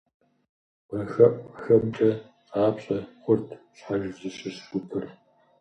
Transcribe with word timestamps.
Бгъэхэӏухэмкӏэ 0.87 2.09
къапщӏэ 2.51 2.99
хъурт 3.21 3.49
щхьэж 3.77 4.03
зыщыщ 4.19 4.57
гупыр. 4.69 5.05